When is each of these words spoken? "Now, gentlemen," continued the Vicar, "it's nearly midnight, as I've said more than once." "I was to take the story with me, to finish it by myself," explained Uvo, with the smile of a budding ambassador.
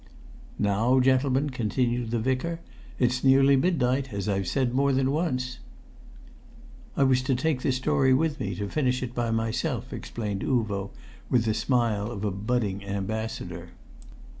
"Now, 0.57 0.99
gentlemen," 0.99 1.51
continued 1.51 2.09
the 2.09 2.17
Vicar, 2.17 2.59
"it's 2.97 3.23
nearly 3.23 3.55
midnight, 3.55 4.11
as 4.11 4.27
I've 4.27 4.47
said 4.47 4.73
more 4.73 4.91
than 4.91 5.11
once." 5.11 5.59
"I 6.97 7.03
was 7.03 7.21
to 7.21 7.35
take 7.35 7.61
the 7.61 7.71
story 7.71 8.11
with 8.11 8.39
me, 8.39 8.55
to 8.55 8.67
finish 8.67 9.03
it 9.03 9.13
by 9.13 9.29
myself," 9.29 9.93
explained 9.93 10.41
Uvo, 10.41 10.89
with 11.29 11.45
the 11.45 11.53
smile 11.53 12.09
of 12.09 12.25
a 12.25 12.31
budding 12.31 12.83
ambassador. 12.83 13.73